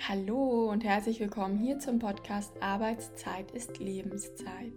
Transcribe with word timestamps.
Hallo 0.00 0.70
und 0.70 0.84
herzlich 0.84 1.18
willkommen 1.20 1.56
hier 1.56 1.78
zum 1.78 1.98
Podcast 1.98 2.52
Arbeitszeit 2.60 3.50
ist 3.52 3.78
Lebenszeit. 3.78 4.72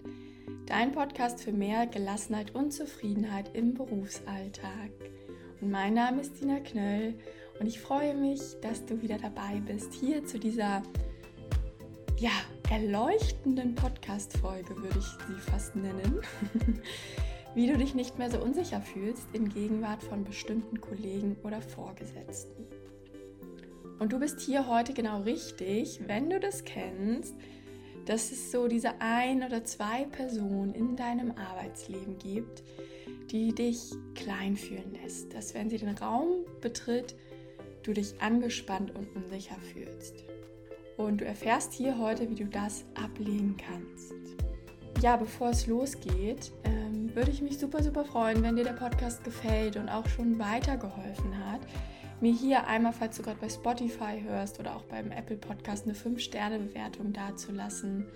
Dein 0.66 0.94
Podcast 0.94 1.44
für 1.44 1.52
mehr 1.52 1.86
Gelassenheit 1.86 2.56
und 2.56 2.72
Zufriedenheit 2.72 3.54
im 3.54 3.74
Berufsalltag. 3.74 4.92
Und 5.60 5.70
mein 5.70 5.96
Name 5.96 6.22
ist 6.22 6.40
Dina 6.40 6.60
Knöll 6.62 7.16
und 7.60 7.68
ich 7.68 7.82
freue 7.82 8.14
mich, 8.14 8.40
dass 8.62 8.86
du 8.86 9.02
wieder 9.02 9.18
dabei 9.18 9.60
bist 9.66 9.94
hier 9.94 10.26
zu 10.26 10.40
dieser 10.40 10.82
ja, 12.18 12.32
erleuchtenden 12.70 13.76
Podcast-Folge, 13.76 14.78
würde 14.78 15.00
ich 15.00 15.06
sie 15.06 15.52
fast 15.52 15.76
nennen. 15.76 16.22
Wie 17.56 17.68
du 17.68 17.78
dich 17.78 17.96
nicht 17.96 18.18
mehr 18.18 18.30
so 18.30 18.40
unsicher 18.40 18.82
fühlst 18.82 19.28
in 19.34 19.50
Gegenwart 19.50 20.04
von 20.04 20.24
bestimmten 20.24 20.80
Kollegen 20.80 21.36
oder 21.44 21.62
Vorgesetzten. 21.62 22.77
Und 24.00 24.14
du 24.14 24.20
bist 24.20 24.40
hier 24.42 24.68
heute 24.68 24.94
genau 24.94 25.22
richtig, 25.22 26.02
wenn 26.06 26.30
du 26.30 26.40
das 26.40 26.64
kennst, 26.64 27.34
dass 28.06 28.32
es 28.32 28.52
so 28.52 28.68
diese 28.68 29.02
ein 29.02 29.44
oder 29.44 29.64
zwei 29.66 30.06
Personen 30.06 30.74
in 30.74 30.96
deinem 30.96 31.32
Arbeitsleben 31.32 32.18
gibt, 32.20 32.64
die 33.32 33.54
dich 33.54 33.92
klein 34.16 34.56
fühlen 34.56 34.98
lässt. 35.02 35.34
Dass 35.34 35.54
wenn 35.54 35.70
sie 35.70 35.78
den 35.78 35.98
Raum 35.98 36.46
betritt, 36.62 37.16
du 37.84 37.94
dich 37.94 38.22
angespannt 38.22 38.94
und 38.96 39.14
unsicher 39.16 39.58
fühlst. 39.74 40.24
Und 40.96 41.22
du 41.22 41.26
erfährst 41.26 41.74
hier 41.74 41.98
heute, 41.98 42.30
wie 42.30 42.36
du 42.36 42.46
das 42.46 42.86
ablegen 42.96 43.58
kannst. 43.58 44.14
Ja, 45.02 45.16
bevor 45.16 45.50
es 45.50 45.68
losgeht, 45.68 46.52
ähm, 46.64 47.14
würde 47.16 47.32
ich 47.32 47.42
mich 47.42 47.58
super, 47.58 47.84
super 47.84 48.06
freuen, 48.06 48.42
wenn 48.42 48.56
dir 48.56 48.64
der 48.64 48.74
Podcast 48.74 49.24
gefällt 49.24 49.76
und 49.76 49.90
auch 49.90 50.08
schon 50.08 50.40
weitergeholfen 50.40 51.38
hat 51.52 51.62
mir 52.22 52.34
hier 52.34 52.68
einmal, 52.68 52.94
falls 52.94 53.18
du 53.18 53.24
gerade 53.24 53.40
bei 53.40 53.50
Spotify 53.50 54.22
hörst 54.24 54.60
oder 54.60 54.76
auch 54.76 54.84
beim 54.84 55.12
Apple 55.12 55.38
Podcast, 55.38 55.86
eine 55.86 55.96
5-Sterne-Bewertung 55.96 57.14
dazulassen. 57.14 58.08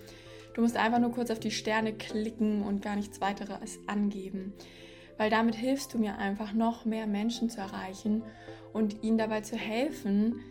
Du 0.54 0.62
musst 0.62 0.76
einfach 0.76 1.00
nur 1.00 1.12
kurz 1.12 1.30
auf 1.32 1.40
die 1.40 1.52
Sterne 1.52 1.94
klicken 1.94 2.64
und 2.64 2.82
gar 2.82 2.96
nichts 2.96 3.22
weiteres 3.22 3.80
angeben, 3.88 4.54
weil 5.18 5.30
damit 5.30 5.56
hilfst 5.56 5.94
du 5.94 5.98
mir 5.98 6.18
einfach 6.18 6.54
noch 6.54 6.86
mehr 6.86 7.08
Menschen 7.08 7.50
zu 7.50 7.62
erreichen 7.62 8.24
und 8.74 9.04
ihnen 9.04 9.18
dabei 9.18 9.42
zu 9.42 9.56
helfen, 9.56 10.42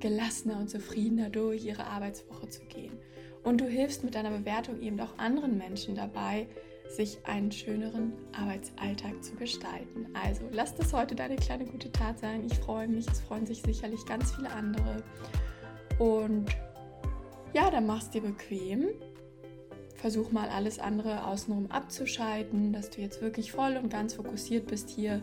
gelassener 0.00 0.58
und 0.58 0.70
zufriedener 0.70 1.30
durch 1.30 1.64
ihre 1.64 1.86
Arbeitswoche 1.86 2.48
zu 2.48 2.64
gehen. 2.64 2.98
Und 3.42 3.60
du 3.60 3.66
hilfst 3.66 4.02
mit 4.02 4.14
deiner 4.14 4.30
Bewertung 4.30 4.80
eben 4.80 4.98
auch 5.00 5.18
anderen 5.18 5.58
Menschen 5.58 5.94
dabei, 5.94 6.48
sich 6.88 7.18
einen 7.24 7.50
schöneren 7.50 8.12
Arbeitsalltag 8.32 9.22
zu 9.24 9.34
gestalten. 9.34 10.06
Also 10.14 10.42
lass 10.52 10.74
das 10.74 10.92
heute 10.92 11.14
deine 11.14 11.36
kleine 11.36 11.64
gute 11.64 11.90
Tat 11.90 12.18
sein. 12.18 12.44
Ich 12.44 12.54
freue 12.58 12.88
mich, 12.88 13.06
es 13.06 13.20
freuen 13.20 13.46
sich 13.46 13.62
sicherlich 13.62 14.04
ganz 14.06 14.32
viele 14.34 14.50
andere. 14.50 15.02
Und 15.98 16.46
ja, 17.52 17.70
dann 17.70 17.86
mach's 17.86 18.10
dir 18.10 18.22
bequem. 18.22 18.88
Versuch 19.96 20.32
mal 20.32 20.48
alles 20.48 20.78
andere 20.78 21.26
außenrum 21.26 21.70
abzuschalten, 21.70 22.72
dass 22.72 22.90
du 22.90 23.00
jetzt 23.00 23.22
wirklich 23.22 23.52
voll 23.52 23.76
und 23.76 23.88
ganz 23.90 24.14
fokussiert 24.14 24.66
bist 24.66 24.90
hier 24.90 25.22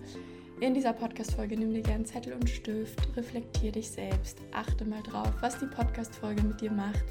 in 0.59 0.73
dieser 0.73 0.93
Podcast-Folge. 0.93 1.57
Nimm 1.57 1.73
dir 1.73 1.83
gerne 1.83 2.03
Zettel 2.05 2.33
und 2.33 2.49
Stift, 2.49 3.15
reflektier 3.15 3.71
dich 3.71 3.91
selbst, 3.91 4.39
achte 4.51 4.85
mal 4.85 5.03
drauf, 5.03 5.33
was 5.41 5.59
die 5.59 5.67
Podcast-Folge 5.67 6.43
mit 6.43 6.61
dir 6.61 6.71
macht 6.71 7.03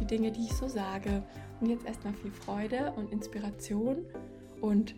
die 0.00 0.06
Dinge, 0.06 0.32
die 0.32 0.44
ich 0.44 0.52
so 0.52 0.68
sage. 0.68 1.22
Jetzt 1.66 1.86
erstmal 1.86 2.14
viel 2.14 2.30
Freude 2.32 2.92
und 2.92 3.10
Inspiration 3.10 4.04
und 4.60 4.94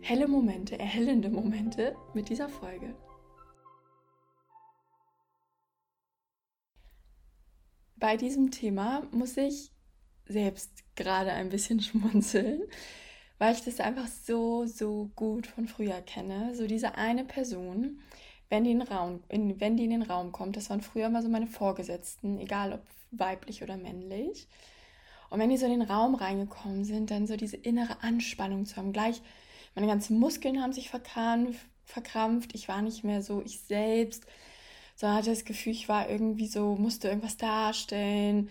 helle 0.00 0.26
Momente, 0.26 0.78
erhellende 0.78 1.28
Momente 1.28 1.96
mit 2.14 2.28
dieser 2.28 2.48
Folge. 2.48 2.94
Bei 7.96 8.16
diesem 8.16 8.50
Thema 8.50 9.06
muss 9.10 9.36
ich 9.36 9.72
selbst 10.26 10.84
gerade 10.94 11.32
ein 11.32 11.50
bisschen 11.50 11.80
schmunzeln, 11.82 12.62
weil 13.38 13.54
ich 13.54 13.62
das 13.62 13.80
einfach 13.80 14.06
so, 14.06 14.66
so 14.66 15.10
gut 15.14 15.46
von 15.46 15.66
früher 15.66 16.00
kenne. 16.02 16.54
So 16.54 16.66
diese 16.66 16.94
eine 16.94 17.24
Person, 17.24 18.00
wenn 18.48 18.64
die 18.64 18.70
in 18.70 18.78
den 18.78 18.88
Raum, 18.88 19.22
in, 19.28 19.60
wenn 19.60 19.76
die 19.76 19.84
in 19.84 19.90
den 19.90 20.02
Raum 20.02 20.32
kommt, 20.32 20.56
das 20.56 20.70
waren 20.70 20.80
früher 20.80 21.06
immer 21.06 21.22
so 21.22 21.28
meine 21.28 21.46
Vorgesetzten, 21.46 22.38
egal 22.38 22.72
ob 22.72 22.82
weiblich 23.10 23.62
oder 23.62 23.76
männlich. 23.76 24.48
Und 25.30 25.40
wenn 25.40 25.50
die 25.50 25.56
so 25.56 25.66
in 25.66 25.80
den 25.80 25.82
Raum 25.82 26.14
reingekommen 26.14 26.84
sind, 26.84 27.10
dann 27.10 27.26
so 27.26 27.36
diese 27.36 27.56
innere 27.56 28.02
Anspannung 28.02 28.66
zu 28.66 28.76
haben. 28.76 28.92
Gleich, 28.92 29.22
meine 29.74 29.86
ganzen 29.86 30.18
Muskeln 30.18 30.62
haben 30.62 30.72
sich 30.72 30.90
verkrampft, 30.90 32.54
ich 32.54 32.68
war 32.68 32.82
nicht 32.82 33.04
mehr 33.04 33.22
so 33.22 33.42
ich 33.44 33.60
selbst, 33.60 34.24
sondern 34.94 35.18
hatte 35.18 35.30
das 35.30 35.44
Gefühl, 35.44 35.72
ich 35.72 35.88
war 35.88 36.08
irgendwie 36.08 36.46
so, 36.46 36.76
musste 36.76 37.08
irgendwas 37.08 37.36
darstellen, 37.36 38.48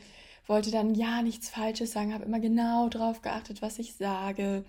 wollte 0.48 0.70
dann 0.70 0.94
ja 0.94 1.22
nichts 1.22 1.50
Falsches 1.50 1.92
sagen, 1.92 2.14
habe 2.14 2.26
immer 2.26 2.40
genau 2.40 2.88
darauf 2.90 3.22
geachtet, 3.22 3.62
was 3.62 3.80
ich 3.80 3.96
sage, 3.96 4.64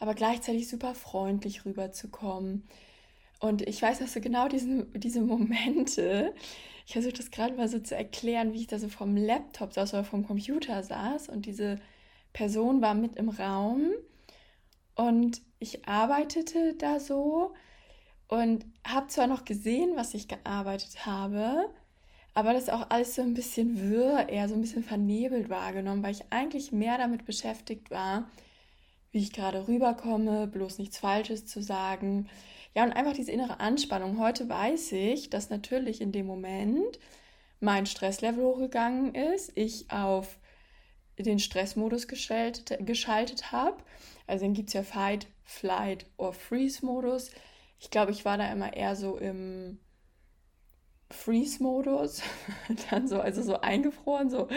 aber 0.00 0.14
gleichzeitig 0.14 0.68
super 0.68 0.94
freundlich 0.96 1.64
rüberzukommen. 1.64 2.66
Und 3.42 3.68
ich 3.68 3.82
weiß 3.82 4.00
noch 4.00 4.06
so 4.06 4.20
genau 4.20 4.46
diesen, 4.46 4.86
diese 4.94 5.20
Momente. 5.20 6.32
Ich 6.86 6.92
versuche 6.92 7.14
das 7.14 7.32
gerade 7.32 7.54
mal 7.54 7.66
so 7.66 7.80
zu 7.80 7.96
erklären, 7.96 8.52
wie 8.52 8.60
ich 8.60 8.66
da 8.68 8.78
so 8.78 8.88
vom 8.88 9.16
Laptop 9.16 9.72
saß 9.72 9.94
oder 9.94 10.04
vom 10.04 10.24
Computer 10.24 10.80
saß. 10.84 11.28
Und 11.28 11.46
diese 11.46 11.80
Person 12.32 12.80
war 12.80 12.94
mit 12.94 13.16
im 13.16 13.28
Raum. 13.28 13.90
Und 14.94 15.42
ich 15.58 15.88
arbeitete 15.88 16.74
da 16.74 17.00
so 17.00 17.52
und 18.28 18.64
habe 18.86 19.08
zwar 19.08 19.26
noch 19.26 19.44
gesehen, 19.44 19.96
was 19.96 20.14
ich 20.14 20.28
gearbeitet 20.28 21.04
habe, 21.04 21.68
aber 22.34 22.52
das 22.52 22.68
auch 22.68 22.90
alles 22.90 23.16
so 23.16 23.22
ein 23.22 23.34
bisschen 23.34 23.90
wirr, 23.90 24.28
eher 24.28 24.48
so 24.48 24.54
ein 24.54 24.60
bisschen 24.60 24.84
vernebelt 24.84 25.48
wahrgenommen, 25.48 26.04
weil 26.04 26.12
ich 26.12 26.24
eigentlich 26.30 26.70
mehr 26.70 26.96
damit 26.96 27.24
beschäftigt 27.24 27.90
war, 27.90 28.30
wie 29.10 29.18
ich 29.18 29.32
gerade 29.32 29.66
rüberkomme, 29.66 30.46
bloß 30.46 30.78
nichts 30.78 30.98
Falsches 30.98 31.46
zu 31.46 31.60
sagen, 31.60 32.28
ja, 32.74 32.84
und 32.84 32.92
einfach 32.92 33.12
diese 33.12 33.32
innere 33.32 33.60
Anspannung. 33.60 34.18
Heute 34.18 34.48
weiß 34.48 34.92
ich, 34.92 35.30
dass 35.30 35.50
natürlich 35.50 36.00
in 36.00 36.12
dem 36.12 36.26
Moment 36.26 36.98
mein 37.60 37.86
Stresslevel 37.86 38.42
hochgegangen 38.42 39.14
ist, 39.14 39.52
ich 39.56 39.90
auf 39.90 40.38
den 41.18 41.38
Stressmodus 41.38 42.08
geschaltet, 42.08 42.78
geschaltet 42.86 43.52
habe. 43.52 43.76
Also 44.26 44.44
dann 44.44 44.54
gibt 44.54 44.68
es 44.68 44.74
ja 44.74 44.82
Fight, 44.82 45.26
Flight 45.44 46.06
oder 46.16 46.32
Freeze-Modus. 46.32 47.30
Ich 47.78 47.90
glaube, 47.90 48.12
ich 48.12 48.24
war 48.24 48.38
da 48.38 48.50
immer 48.50 48.74
eher 48.74 48.96
so 48.96 49.16
im 49.18 49.78
Freeze-Modus. 51.10 52.22
Dann 52.90 53.06
so, 53.06 53.20
also 53.20 53.42
so 53.42 53.60
eingefroren, 53.60 54.30
so, 54.30 54.48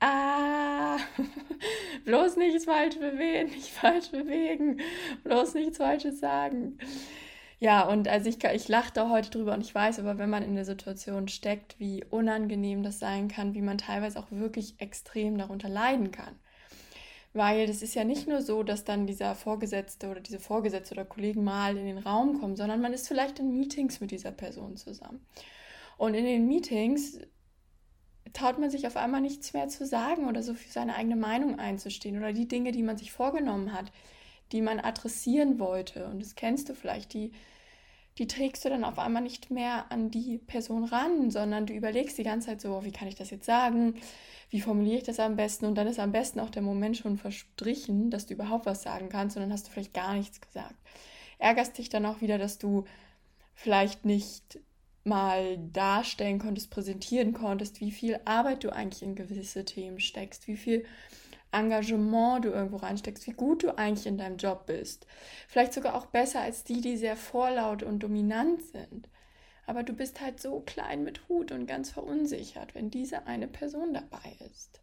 ah, 0.00 0.96
bloß 2.04 2.36
nichts 2.36 2.64
falsch 2.64 2.98
bewegen, 2.98 3.50
nicht 3.50 3.70
falsch 3.70 4.10
bewegen, 4.10 4.80
bloß 5.22 5.54
nichts 5.54 5.76
Falsches 5.76 6.20
sagen. 6.20 6.78
Ja, 7.60 7.88
und 7.88 8.06
also 8.06 8.28
ich, 8.28 8.42
ich 8.44 8.68
lache 8.68 8.92
da 8.94 9.10
heute 9.10 9.30
drüber 9.30 9.52
und 9.54 9.62
ich 9.62 9.74
weiß 9.74 9.98
aber, 9.98 10.18
wenn 10.18 10.30
man 10.30 10.44
in 10.44 10.54
der 10.54 10.64
Situation 10.64 11.26
steckt, 11.26 11.78
wie 11.80 12.04
unangenehm 12.04 12.84
das 12.84 13.00
sein 13.00 13.26
kann, 13.28 13.54
wie 13.54 13.62
man 13.62 13.78
teilweise 13.78 14.18
auch 14.18 14.30
wirklich 14.30 14.80
extrem 14.80 15.36
darunter 15.38 15.68
leiden 15.68 16.12
kann. 16.12 16.38
Weil 17.32 17.66
das 17.66 17.82
ist 17.82 17.94
ja 17.94 18.04
nicht 18.04 18.28
nur 18.28 18.42
so, 18.42 18.62
dass 18.62 18.84
dann 18.84 19.06
dieser 19.06 19.34
Vorgesetzte 19.34 20.08
oder 20.08 20.20
diese 20.20 20.38
Vorgesetzte 20.38 20.94
oder 20.94 21.04
Kollegen 21.04 21.44
mal 21.44 21.76
in 21.76 21.86
den 21.86 21.98
Raum 21.98 22.40
kommen, 22.40 22.56
sondern 22.56 22.80
man 22.80 22.92
ist 22.92 23.08
vielleicht 23.08 23.40
in 23.40 23.52
Meetings 23.52 24.00
mit 24.00 24.12
dieser 24.12 24.32
Person 24.32 24.76
zusammen. 24.76 25.26
Und 25.98 26.14
in 26.14 26.24
den 26.24 26.46
Meetings 26.46 27.18
traut 28.32 28.58
man 28.58 28.70
sich 28.70 28.86
auf 28.86 28.96
einmal 28.96 29.20
nichts 29.20 29.52
mehr 29.52 29.68
zu 29.68 29.84
sagen 29.84 30.28
oder 30.28 30.42
so 30.42 30.54
für 30.54 30.68
seine 30.70 30.94
eigene 30.94 31.16
Meinung 31.16 31.58
einzustehen 31.58 32.18
oder 32.18 32.32
die 32.32 32.48
Dinge, 32.48 32.72
die 32.72 32.82
man 32.82 32.96
sich 32.96 33.12
vorgenommen 33.12 33.72
hat, 33.72 33.90
die 34.52 34.62
man 34.62 34.80
adressieren 34.80 35.58
wollte. 35.58 36.06
Und 36.06 36.20
das 36.20 36.34
kennst 36.34 36.68
du 36.68 36.74
vielleicht, 36.74 37.12
die, 37.14 37.32
die 38.18 38.26
trägst 38.26 38.64
du 38.64 38.68
dann 38.68 38.84
auf 38.84 38.98
einmal 38.98 39.22
nicht 39.22 39.50
mehr 39.50 39.90
an 39.90 40.10
die 40.10 40.38
Person 40.38 40.84
ran, 40.84 41.30
sondern 41.30 41.66
du 41.66 41.74
überlegst 41.74 42.18
die 42.18 42.24
ganze 42.24 42.48
Zeit 42.48 42.60
so, 42.60 42.84
wie 42.84 42.92
kann 42.92 43.08
ich 43.08 43.14
das 43.14 43.30
jetzt 43.30 43.46
sagen? 43.46 43.94
Wie 44.50 44.60
formuliere 44.60 44.98
ich 44.98 45.04
das 45.04 45.20
am 45.20 45.36
besten? 45.36 45.66
Und 45.66 45.76
dann 45.76 45.86
ist 45.86 45.98
am 46.00 46.12
besten 46.12 46.40
auch 46.40 46.50
der 46.50 46.62
Moment 46.62 46.96
schon 46.96 47.18
verstrichen, 47.18 48.10
dass 48.10 48.26
du 48.26 48.34
überhaupt 48.34 48.66
was 48.66 48.82
sagen 48.82 49.08
kannst 49.08 49.36
und 49.36 49.42
dann 49.42 49.52
hast 49.52 49.66
du 49.66 49.70
vielleicht 49.70 49.94
gar 49.94 50.14
nichts 50.14 50.40
gesagt. 50.40 50.74
Ärgerst 51.38 51.78
dich 51.78 51.88
dann 51.88 52.06
auch 52.06 52.20
wieder, 52.20 52.38
dass 52.38 52.58
du 52.58 52.84
vielleicht 53.54 54.04
nicht 54.04 54.58
mal 55.04 55.58
darstellen 55.72 56.38
konntest, 56.38 56.70
präsentieren 56.70 57.32
konntest, 57.32 57.80
wie 57.80 57.90
viel 57.90 58.20
Arbeit 58.24 58.64
du 58.64 58.72
eigentlich 58.72 59.02
in 59.02 59.14
gewisse 59.14 59.64
Themen 59.64 60.00
steckst, 60.00 60.46
wie 60.46 60.56
viel 60.56 60.84
Engagement 61.52 62.44
du 62.44 62.50
irgendwo 62.50 62.76
reinsteckst, 62.76 63.26
wie 63.26 63.32
gut 63.32 63.62
du 63.62 63.76
eigentlich 63.76 64.06
in 64.06 64.18
deinem 64.18 64.36
Job 64.36 64.66
bist. 64.66 65.06
Vielleicht 65.48 65.72
sogar 65.72 65.94
auch 65.94 66.06
besser 66.06 66.40
als 66.40 66.64
die, 66.64 66.80
die 66.80 66.96
sehr 66.96 67.16
vorlaut 67.16 67.82
und 67.82 68.00
dominant 68.00 68.62
sind. 68.62 69.08
Aber 69.66 69.82
du 69.82 69.92
bist 69.92 70.20
halt 70.20 70.40
so 70.40 70.60
klein 70.60 71.04
mit 71.04 71.28
Hut 71.28 71.52
und 71.52 71.66
ganz 71.66 71.90
verunsichert, 71.90 72.74
wenn 72.74 72.90
diese 72.90 73.26
eine 73.26 73.48
Person 73.48 73.92
dabei 73.92 74.36
ist. 74.50 74.80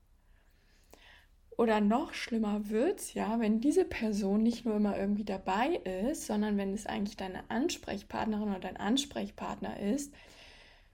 Oder 1.58 1.80
noch 1.80 2.14
schlimmer 2.14 2.70
wird's 2.70 3.14
ja, 3.14 3.40
wenn 3.40 3.62
diese 3.62 3.86
Person 3.86 4.44
nicht 4.44 4.66
nur 4.66 4.76
immer 4.76 4.98
irgendwie 4.98 5.24
dabei 5.24 5.76
ist, 6.10 6.26
sondern 6.26 6.58
wenn 6.58 6.74
es 6.74 6.86
eigentlich 6.86 7.16
deine 7.16 7.50
Ansprechpartnerin 7.50 8.50
oder 8.50 8.60
dein 8.60 8.78
Ansprechpartner 8.78 9.80
ist 9.80 10.14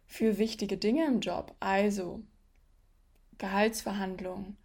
für 0.05 0.37
wichtige 0.37 0.77
Dinge 0.77 1.07
im 1.07 1.19
Job. 1.19 1.55
Also 1.59 2.21
Gehaltsverhandlungen, 3.39 4.55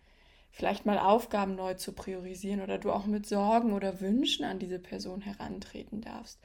vielleicht 0.56 0.86
mal 0.86 0.98
Aufgaben 0.98 1.54
neu 1.54 1.74
zu 1.74 1.92
priorisieren 1.92 2.62
oder 2.62 2.78
du 2.78 2.90
auch 2.90 3.04
mit 3.04 3.26
Sorgen 3.26 3.74
oder 3.74 4.00
Wünschen 4.00 4.42
an 4.42 4.58
diese 4.58 4.78
Person 4.78 5.20
herantreten 5.20 6.00
darfst 6.00 6.40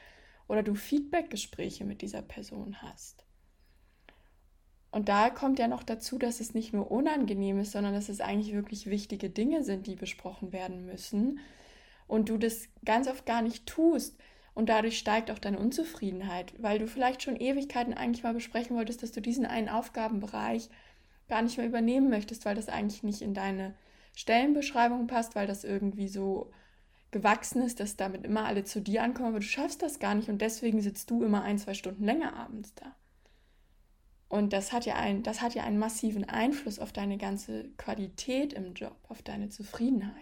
oder 0.49 0.63
du 0.63 0.75
Feedbackgespräche 0.75 1.85
mit 1.85 2.01
dieser 2.01 2.21
Person 2.21 2.81
hast. 2.81 3.23
Und 4.91 5.07
da 5.07 5.29
kommt 5.29 5.59
ja 5.59 5.69
noch 5.69 5.83
dazu, 5.83 6.17
dass 6.17 6.41
es 6.41 6.53
nicht 6.53 6.73
nur 6.73 6.91
unangenehm 6.91 7.61
ist, 7.61 7.71
sondern 7.71 7.93
dass 7.93 8.09
es 8.09 8.19
eigentlich 8.19 8.53
wirklich 8.53 8.87
wichtige 8.87 9.29
Dinge 9.29 9.63
sind, 9.63 9.87
die 9.87 9.95
besprochen 9.95 10.51
werden 10.51 10.85
müssen. 10.85 11.39
Und 12.05 12.27
du 12.27 12.37
das 12.37 12.67
ganz 12.83 13.07
oft 13.07 13.25
gar 13.25 13.41
nicht 13.41 13.65
tust. 13.65 14.17
Und 14.53 14.67
dadurch 14.67 14.97
steigt 14.99 15.31
auch 15.31 15.39
deine 15.39 15.57
Unzufriedenheit, 15.57 16.53
weil 16.61 16.79
du 16.79 16.87
vielleicht 16.87 17.23
schon 17.23 17.37
Ewigkeiten 17.37 17.93
eigentlich 17.93 18.23
mal 18.23 18.33
besprechen 18.33 18.75
wolltest, 18.75 19.03
dass 19.03 19.13
du 19.13 19.21
diesen 19.21 19.45
einen 19.45 19.69
Aufgabenbereich 19.69 20.69
gar 21.29 21.41
nicht 21.41 21.55
mehr 21.55 21.67
übernehmen 21.67 22.09
möchtest, 22.09 22.43
weil 22.43 22.55
das 22.55 22.67
eigentlich 22.67 23.03
nicht 23.03 23.21
in 23.21 23.33
deine 23.33 23.73
Stellenbeschreibung 24.13 25.07
passt, 25.07 25.35
weil 25.35 25.47
das 25.47 25.63
irgendwie 25.63 26.07
so 26.07 26.51
gewachsen 27.11 27.61
ist, 27.61 27.79
dass 27.79 27.97
damit 27.97 28.23
immer 28.23 28.45
alle 28.45 28.63
zu 28.63 28.81
dir 28.81 29.03
ankommen, 29.03 29.29
aber 29.29 29.39
du 29.39 29.45
schaffst 29.45 29.81
das 29.81 29.99
gar 29.99 30.15
nicht 30.15 30.29
und 30.29 30.41
deswegen 30.41 30.81
sitzt 30.81 31.09
du 31.09 31.23
immer 31.23 31.43
ein, 31.43 31.57
zwei 31.57 31.73
Stunden 31.73 32.05
länger 32.05 32.35
abends 32.35 32.73
da. 32.75 32.95
Und 34.29 34.53
das 34.53 34.71
hat 34.71 34.85
ja, 34.85 34.95
ein, 34.95 35.23
das 35.23 35.41
hat 35.41 35.55
ja 35.55 35.63
einen 35.63 35.77
massiven 35.77 36.23
Einfluss 36.23 36.79
auf 36.79 36.93
deine 36.93 37.17
ganze 37.17 37.69
Qualität 37.75 38.53
im 38.53 38.73
Job, 38.73 38.95
auf 39.09 39.21
deine 39.21 39.49
Zufriedenheit. 39.49 40.15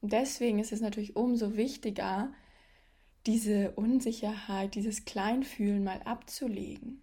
Und 0.00 0.12
deswegen 0.12 0.58
ist 0.58 0.72
es 0.72 0.80
natürlich 0.80 1.14
umso 1.14 1.56
wichtiger, 1.56 2.32
diese 3.26 3.72
Unsicherheit, 3.72 4.74
dieses 4.74 5.04
Kleinfühlen 5.04 5.84
mal 5.84 6.02
abzulegen. 6.02 7.02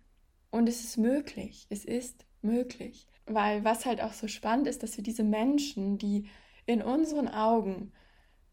Und 0.49 0.67
es 0.67 0.83
ist 0.83 0.97
möglich, 0.97 1.65
es 1.69 1.85
ist 1.85 2.25
möglich. 2.41 3.07
Weil 3.27 3.63
was 3.63 3.85
halt 3.85 4.01
auch 4.01 4.13
so 4.13 4.27
spannend 4.27 4.67
ist, 4.67 4.83
dass 4.83 4.97
wir 4.97 5.03
diese 5.03 5.23
Menschen, 5.23 5.97
die 5.97 6.29
in 6.65 6.81
unseren 6.81 7.27
Augen 7.27 7.91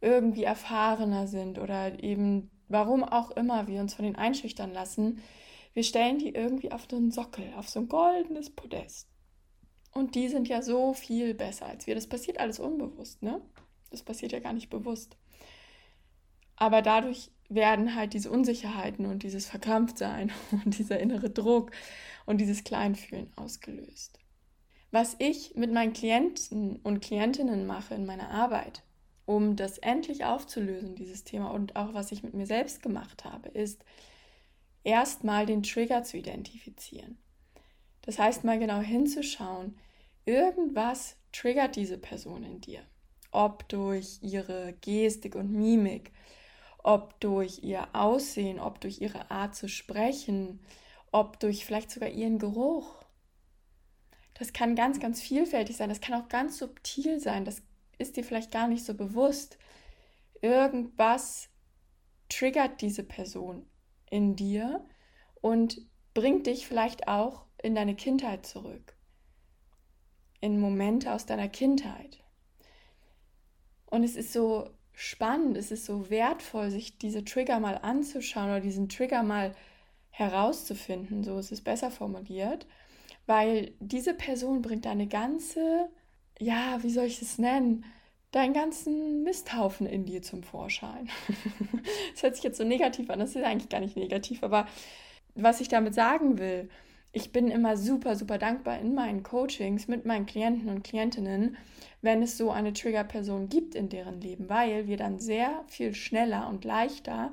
irgendwie 0.01 0.45
erfahrener 0.45 1.27
sind 1.27 1.59
oder 1.59 2.03
eben 2.03 2.51
warum 2.69 3.05
auch 3.05 3.31
immer 3.33 3.67
wir 3.67 3.81
uns 3.81 3.95
von 3.95 4.05
denen 4.05 4.17
einschüchtern 4.17 4.73
lassen, 4.73 5.21
wir 5.75 5.83
stellen 5.83 6.19
die 6.19 6.31
irgendwie 6.31 6.73
auf 6.73 6.87
so 6.91 6.97
einen 6.97 7.11
Sockel, 7.11 7.53
auf 7.57 7.69
so 7.69 7.81
ein 7.81 7.89
goldenes 7.89 8.51
Podest. 8.51 9.09
Und 9.93 10.15
die 10.15 10.29
sind 10.29 10.49
ja 10.49 10.63
so 10.63 10.93
viel 10.93 11.35
besser 11.35 11.67
als 11.67 11.87
wir. 11.87 11.95
Das 11.95 12.07
passiert 12.07 12.39
alles 12.39 12.59
unbewusst, 12.59 13.23
ne? 13.23 13.41
Das 13.91 14.03
passiert 14.03 14.33
ja 14.33 14.41
gar 14.41 14.53
nicht 14.53 14.71
bewusst. 14.71 15.17
Aber 16.57 16.83
dadurch 16.83 17.31
werden 17.49 17.95
halt 17.95 18.15
diese 18.15 18.31
Unsicherheiten 18.31 19.07
und 19.07 19.23
dieses 19.23 19.47
Verkrampftsein 19.47 20.33
und 20.65 20.79
dieser 20.79 20.99
innere 20.99 21.31
Druck 21.31 21.71
und 22.27 22.39
dieses 22.39 22.65
Kleinfühlen 22.65 23.33
ausgelöst. 23.37 24.19
Was 24.95 25.17
ich 25.19 25.57
mit 25.57 25.73
meinen 25.73 25.93
Klienten 25.93 26.77
und 26.85 27.01
Klientinnen 27.01 27.67
mache 27.67 27.97
in 27.97 28.07
meiner 28.07 28.31
Arbeit, 28.31 28.85
um 29.27 29.57
das 29.57 29.79
endlich 29.79 30.25
aufzulösen, 30.25 30.95
dieses 30.95 31.25
Thema, 31.25 31.51
und 31.51 31.75
auch 31.75 31.95
was 31.95 32.13
ich 32.13 32.23
mit 32.23 32.33
mir 32.33 32.47
selbst 32.47 32.81
gemacht 32.81 33.25
habe, 33.25 33.49
ist, 33.49 33.85
erstmal 34.85 35.47
den 35.47 35.65
Trigger 35.65 36.05
zu 36.05 36.17
identifizieren. 36.17 37.19
Das 38.03 38.21
heißt, 38.21 38.45
mal 38.45 38.61
genau 38.61 38.79
hinzuschauen, 38.79 39.77
irgendwas 40.27 41.17
triggert 41.33 41.75
diese 41.75 41.99
Person 41.99 42.45
in 42.45 42.61
dir. 42.61 42.83
Ob 43.33 43.69
durch 43.69 44.21
ihre 44.23 44.75
Gestik 44.81 45.35
und 45.35 45.51
Mimik, 45.51 46.13
ob 46.85 47.19
durch 47.19 47.65
ihr 47.65 47.89
Aussehen, 47.95 48.61
ob 48.61 48.81
durch 48.81 49.01
ihre 49.01 49.29
Art 49.33 49.57
zu 49.57 49.69
sprechen, 49.69 50.61
ob 51.11 51.41
durch 51.41 51.65
vielleicht 51.65 51.91
sogar 51.91 52.11
ihren 52.11 52.39
Geruch. 52.39 53.04
Das 54.35 54.53
kann 54.53 54.75
ganz, 54.75 55.01
ganz 55.01 55.23
vielfältig 55.23 55.77
sein. 55.77 55.89
Das 55.89 56.01
kann 56.01 56.21
auch 56.21 56.29
ganz 56.29 56.59
subtil 56.59 57.21
sein. 57.21 57.45
Das 57.45 57.63
ist 57.99 58.17
dir 58.17 58.25
vielleicht 58.25 58.51
gar 58.51 58.69
nicht 58.69 58.85
so 58.85 58.95
bewusst. 58.95 59.59
Irgendwas 60.43 61.49
triggert 62.29 62.81
diese 62.81 63.05
Person 63.05 63.67
in 64.11 64.37
dir 64.37 64.85
und 65.41 65.81
bringt 66.15 66.47
dich 66.47 66.67
vielleicht 66.67 67.09
auch 67.09 67.45
in 67.63 67.75
deine 67.75 67.95
Kindheit 67.95 68.45
zurück, 68.47 68.97
in 70.41 70.61
Momente 70.61 71.13
aus 71.13 71.27
deiner 71.27 71.49
Kindheit. 71.49 72.23
Und 73.87 74.05
es 74.05 74.17
ist 74.17 74.33
so 74.33 74.71
spannend, 74.93 75.57
es 75.57 75.71
ist 75.71 75.87
so 75.87 76.11
wertvoll, 76.11 76.71
sich 76.71 76.99
diese 76.99 77.25
Trigger 77.25 77.61
mal 77.61 77.79
anzuschauen 77.79 78.47
oder 78.47 78.61
diesen 78.61 78.89
Trigger 78.89 79.23
mal 79.23 79.55
herauszufinden, 80.11 81.25
so 81.25 81.39
ist 81.39 81.53
es 81.53 81.63
besser 81.63 81.91
formuliert, 81.91 82.67
weil 83.27 83.73
diese 83.81 84.15
Person 84.15 84.63
bringt 84.63 84.87
eine 84.87 85.07
ganze, 85.07 85.89
ja, 86.39 86.83
wie 86.83 86.91
soll 86.91 87.07
ich 87.07 87.23
es 87.23 87.39
nennen, 87.39 87.85
deinen 88.31 88.53
ganzen 88.53 89.23
Misthaufen 89.23 89.87
in 89.87 90.05
dir 90.05 90.23
zum 90.23 90.43
Vorschein. 90.43 91.09
das 92.13 92.23
hört 92.23 92.35
sich 92.35 92.45
jetzt 92.45 92.59
so 92.59 92.65
negativ 92.65 93.09
an, 93.11 93.21
das 93.21 93.37
ist 93.37 93.45
eigentlich 93.45 93.69
gar 93.69 93.81
nicht 93.81 93.97
negativ, 93.97 94.43
aber 94.43 94.67
was 95.35 95.61
ich 95.61 95.69
damit 95.69 95.95
sagen 95.95 96.39
will, 96.39 96.69
ich 97.13 97.31
bin 97.31 97.49
immer 97.49 97.77
super, 97.77 98.17
super 98.17 98.39
dankbar 98.39 98.81
in 98.81 98.95
meinen 98.95 99.23
Coachings 99.23 99.87
mit 99.87 100.05
meinen 100.05 100.27
Klienten 100.27 100.69
und 100.69 100.83
Klientinnen, 100.83 101.57
wenn 102.03 102.23
es 102.23 102.37
so 102.37 102.51
eine 102.51 102.73
Triggerperson 102.73 103.49
gibt 103.49 103.77
in 103.77 103.89
deren 103.89 104.21
Leben, 104.21 104.49
weil 104.49 104.89
wir 104.89 104.97
dann 104.97 105.21
sehr 105.21 105.65
viel 105.69 105.95
schneller 105.95 106.49
und 106.49 106.65
leichter 106.65 107.31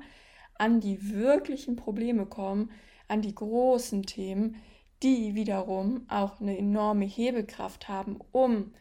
an 0.54 0.78
die 0.78 1.10
wirklichen 1.10 1.74
Probleme 1.74 2.26
kommen, 2.26 2.70
an 3.08 3.22
die 3.22 3.34
großen 3.34 4.04
Themen, 4.04 4.62
die 5.02 5.34
wiederum 5.34 6.06
auch 6.08 6.40
eine 6.40 6.56
enorme 6.56 7.04
Hebelkraft 7.04 7.88
haben, 7.88 8.20
um 8.32 8.72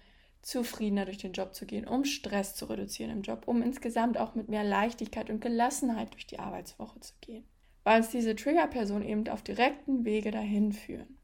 zufriedener 0.41 1.05
durch 1.05 1.17
den 1.17 1.33
Job 1.33 1.53
zu 1.53 1.65
gehen, 1.65 1.87
um 1.87 2.03
Stress 2.05 2.55
zu 2.55 2.65
reduzieren 2.65 3.11
im 3.11 3.21
Job, 3.21 3.43
um 3.45 3.61
insgesamt 3.61 4.17
auch 4.17 4.35
mit 4.35 4.49
mehr 4.49 4.63
Leichtigkeit 4.63 5.29
und 5.29 5.41
Gelassenheit 5.41 6.13
durch 6.13 6.25
die 6.25 6.39
Arbeitswoche 6.39 6.99
zu 6.99 7.13
gehen. 7.21 7.43
Weil 7.83 7.99
uns 8.01 8.09
diese 8.09 8.35
Triggerpersonen 8.35 9.07
eben 9.07 9.27
auf 9.29 9.43
direkten 9.43 10.05
Wege 10.05 10.31
dahin 10.31 10.71
führen. 10.71 11.17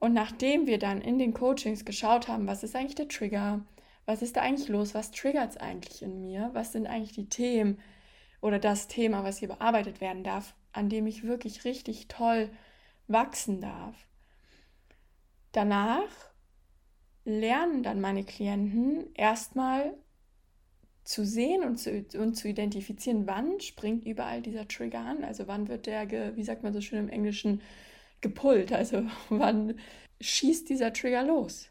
Und 0.00 0.12
nachdem 0.12 0.66
wir 0.66 0.78
dann 0.78 1.00
in 1.00 1.18
den 1.18 1.34
Coachings 1.34 1.84
geschaut 1.84 2.28
haben, 2.28 2.46
was 2.46 2.62
ist 2.62 2.76
eigentlich 2.76 2.94
der 2.94 3.08
Trigger, 3.08 3.64
was 4.06 4.22
ist 4.22 4.36
da 4.36 4.42
eigentlich 4.42 4.68
los, 4.68 4.94
was 4.94 5.10
triggert 5.10 5.50
es 5.50 5.56
eigentlich 5.56 6.02
in 6.02 6.20
mir, 6.20 6.50
was 6.52 6.72
sind 6.72 6.86
eigentlich 6.86 7.12
die 7.12 7.28
Themen 7.28 7.78
oder 8.40 8.58
das 8.58 8.86
Thema, 8.86 9.24
was 9.24 9.38
hier 9.38 9.48
bearbeitet 9.48 10.00
werden 10.00 10.24
darf, 10.24 10.54
an 10.72 10.88
dem 10.88 11.06
ich 11.06 11.24
wirklich 11.24 11.64
richtig 11.64 12.08
toll 12.08 12.50
wachsen 13.08 13.60
darf. 13.60 14.06
Danach 15.52 16.08
lernen 17.24 17.82
dann 17.82 18.00
meine 18.00 18.24
Klienten 18.24 19.12
erstmal 19.14 19.94
zu 21.04 21.24
sehen 21.24 21.64
und 21.64 21.78
zu, 21.78 22.04
und 22.18 22.34
zu 22.34 22.48
identifizieren, 22.48 23.26
wann 23.26 23.60
springt 23.60 24.04
überall 24.04 24.42
dieser 24.42 24.68
Trigger 24.68 25.00
an. 25.00 25.24
Also 25.24 25.48
wann 25.48 25.68
wird 25.68 25.86
der, 25.86 26.06
ge, 26.06 26.36
wie 26.36 26.44
sagt 26.44 26.62
man 26.62 26.72
so 26.72 26.80
schön 26.80 26.98
im 26.98 27.08
Englischen, 27.08 27.62
gepullt. 28.20 28.72
Also 28.72 29.04
wann 29.28 29.78
schießt 30.20 30.68
dieser 30.68 30.92
Trigger 30.92 31.22
los. 31.22 31.68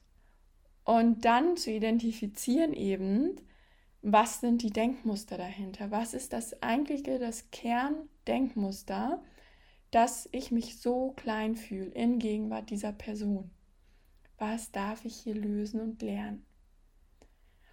Und 0.83 1.25
dann 1.25 1.57
zu 1.57 1.69
identifizieren 1.69 2.73
eben, 2.73 3.41
was 4.01 4.39
sind 4.39 4.61
die 4.61 4.71
Denkmuster 4.71 5.37
dahinter? 5.37 5.91
Was 5.91 6.13
ist 6.13 6.33
das 6.33 6.61
eigentliche, 6.63 7.19
das 7.19 7.51
Kerndenkmuster, 7.51 9.21
dass 9.91 10.27
ich 10.31 10.51
mich 10.51 10.79
so 10.79 11.11
klein 11.11 11.55
fühle 11.55 11.91
in 11.91 12.19
Gegenwart 12.19 12.69
dieser 12.69 12.91
Person? 12.91 13.51
was 14.37 14.71
darf 14.71 15.05
ich 15.05 15.15
hier 15.15 15.35
lösen 15.35 15.81
und 15.81 16.01
lernen. 16.01 16.45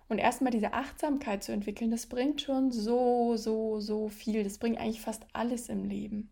Und 0.09 0.19
erstmal 0.19 0.53
diese 0.53 0.73
Achtsamkeit 0.73 1.43
zu 1.43 1.53
entwickeln, 1.53 1.91
das 1.91 2.07
bringt 2.07 2.41
schon 2.43 2.71
so, 2.71 3.37
so, 3.37 3.81
so 3.81 4.09
viel. 4.09 4.45
Das 4.45 4.59
bringt 4.59 4.79
eigentlich 4.79 5.01
fast 5.01 5.27
alles 5.33 5.69
im 5.69 5.85
Leben. 5.85 6.31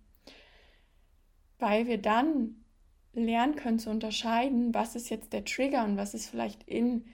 Weil 1.58 1.86
wir 1.86 1.98
dann 1.98 2.56
lernen 3.14 3.56
können 3.56 3.78
zu 3.78 3.90
unterscheiden, 3.90 4.74
was 4.74 4.94
ist 4.94 5.10
jetzt 5.10 5.32
der 5.32 5.44
Trigger 5.44 5.84
und 5.84 5.96
was 5.96 6.14
ist 6.14 6.28
vielleicht 6.28 6.62
in 6.64 7.06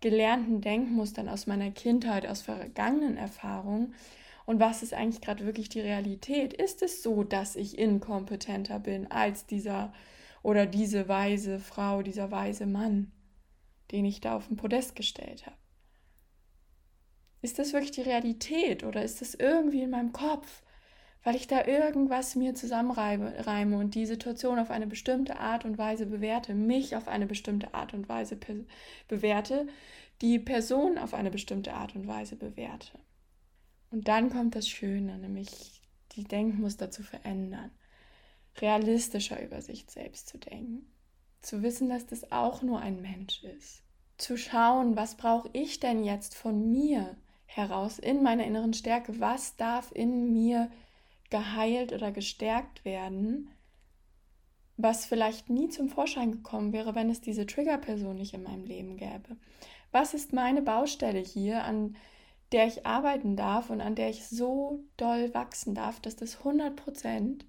gelernten 0.00 0.60
Denkmustern 0.60 1.28
aus 1.28 1.46
meiner 1.46 1.70
Kindheit, 1.70 2.26
aus 2.26 2.42
vergangenen 2.42 3.16
Erfahrungen 3.16 3.94
und 4.46 4.60
was 4.60 4.82
ist 4.82 4.94
eigentlich 4.94 5.20
gerade 5.20 5.46
wirklich 5.46 5.68
die 5.68 5.80
Realität. 5.80 6.52
Ist 6.52 6.82
es 6.82 7.02
so, 7.02 7.22
dass 7.24 7.56
ich 7.56 7.78
inkompetenter 7.78 8.78
bin 8.78 9.10
als 9.10 9.46
dieser 9.46 9.92
oder 10.42 10.66
diese 10.66 11.08
weise 11.08 11.58
Frau, 11.58 12.02
dieser 12.02 12.30
weise 12.30 12.66
Mann, 12.66 13.12
den 13.92 14.04
ich 14.04 14.20
da 14.20 14.36
auf 14.36 14.48
den 14.48 14.56
Podest 14.56 14.96
gestellt 14.96 15.46
habe. 15.46 15.56
Ist 17.42 17.58
das 17.58 17.72
wirklich 17.72 17.92
die 17.92 18.02
Realität 18.02 18.84
oder 18.84 19.02
ist 19.02 19.20
das 19.20 19.34
irgendwie 19.34 19.82
in 19.82 19.90
meinem 19.90 20.12
Kopf, 20.12 20.62
weil 21.24 21.36
ich 21.36 21.46
da 21.46 21.66
irgendwas 21.66 22.34
mir 22.34 22.54
zusammenreime 22.54 23.76
und 23.76 23.94
die 23.94 24.06
Situation 24.06 24.58
auf 24.58 24.70
eine 24.70 24.86
bestimmte 24.86 25.38
Art 25.38 25.64
und 25.64 25.78
Weise 25.78 26.06
bewerte, 26.06 26.54
mich 26.54 26.96
auf 26.96 27.08
eine 27.08 27.26
bestimmte 27.26 27.74
Art 27.74 27.94
und 27.94 28.08
Weise 28.08 28.38
bewerte, 29.08 29.66
die 30.20 30.38
Person 30.38 30.98
auf 30.98 31.14
eine 31.14 31.30
bestimmte 31.30 31.74
Art 31.74 31.94
und 31.94 32.06
Weise 32.06 32.36
bewerte. 32.36 32.98
Und 33.92 34.08
dann 34.08 34.30
kommt 34.30 34.56
das 34.56 34.68
Schöne, 34.68 35.18
nämlich 35.18 35.82
die 36.16 36.24
Denkmuster 36.24 36.90
zu 36.90 37.02
verändern 37.02 37.70
realistischer 38.60 39.42
über 39.42 39.62
sich 39.62 39.86
selbst 39.88 40.28
zu 40.28 40.38
denken. 40.38 40.88
zu 41.40 41.64
wissen, 41.64 41.88
dass 41.88 42.06
das 42.06 42.30
auch 42.30 42.62
nur 42.62 42.78
ein 42.78 43.02
Mensch 43.02 43.42
ist. 43.42 43.82
Zu 44.16 44.36
schauen, 44.36 44.94
was 44.94 45.16
brauche 45.16 45.50
ich 45.52 45.80
denn 45.80 46.04
jetzt 46.04 46.36
von 46.36 46.70
mir 46.70 47.16
heraus 47.46 47.98
in 47.98 48.22
meiner 48.22 48.44
inneren 48.44 48.74
Stärke? 48.74 49.18
Was 49.18 49.56
darf 49.56 49.90
in 49.92 50.32
mir 50.32 50.70
geheilt 51.30 51.92
oder 51.92 52.12
gestärkt 52.12 52.84
werden, 52.84 53.50
was 54.76 55.04
vielleicht 55.04 55.50
nie 55.50 55.68
zum 55.68 55.88
Vorschein 55.88 56.30
gekommen 56.30 56.72
wäre, 56.72 56.94
wenn 56.94 57.10
es 57.10 57.20
diese 57.20 57.46
Triggerperson 57.46 58.14
nicht 58.14 58.34
in 58.34 58.44
meinem 58.44 58.64
Leben 58.64 58.96
gäbe. 58.96 59.36
Was 59.90 60.14
ist 60.14 60.32
meine 60.32 60.62
Baustelle 60.62 61.18
hier, 61.18 61.64
an 61.64 61.96
der 62.52 62.66
ich 62.66 62.86
arbeiten 62.86 63.36
darf 63.36 63.70
und 63.70 63.80
an 63.80 63.94
der 63.94 64.10
ich 64.10 64.26
so 64.28 64.84
doll 64.96 65.32
wachsen 65.34 65.74
darf, 65.74 66.00
dass 66.00 66.16
das 66.16 66.38
100 66.38 66.76
Prozent 66.76 67.46